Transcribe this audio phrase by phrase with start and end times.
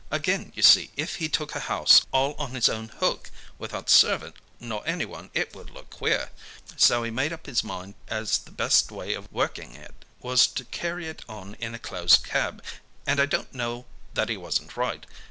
[0.09, 4.35] Again, you see, if he took a house all on his own hook, without servant
[4.59, 6.31] nor anyone, it would look queer.
[6.75, 10.65] So he made up his mind as the best way of working it was to
[10.65, 12.63] carry it on in a closed cab,
[13.05, 13.85] and I don't know
[14.15, 15.05] that he wasn't right.